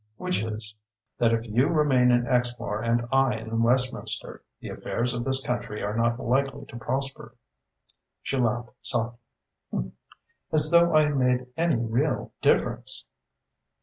"Which 0.17 0.41
is?" 0.41 0.75
"That 1.19 1.31
if 1.31 1.45
you 1.47 1.67
remain 1.67 2.11
on 2.11 2.25
Exmoor 2.25 2.81
and 2.81 3.05
I 3.11 3.35
in 3.37 3.61
Westminster, 3.61 4.41
the 4.59 4.69
affairs 4.69 5.13
of 5.13 5.23
this 5.25 5.45
country 5.45 5.83
are 5.83 5.95
not 5.95 6.19
likely 6.19 6.65
to 6.69 6.77
prosper." 6.77 7.35
She 8.23 8.37
laughed 8.37 8.71
softly. 8.81 9.19
"As 10.51 10.71
though 10.71 10.95
I 10.95 11.09
made 11.09 11.45
any 11.55 11.75
real' 11.75 12.31
difference!" 12.41 13.05